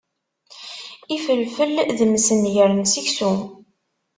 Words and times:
Ifelfel 1.15 1.75
d 1.97 1.99
msenger 2.11 2.69
n 2.73 2.81
seksu. 2.93 3.31